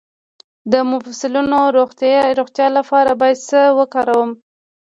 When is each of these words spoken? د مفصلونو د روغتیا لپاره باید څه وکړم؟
د 0.71 0.73
مفصلونو 0.91 1.57
د 1.65 1.73
روغتیا 2.39 2.67
لپاره 2.77 3.11
باید 3.21 3.39
څه 3.49 3.61
وکړم؟ 3.77 4.29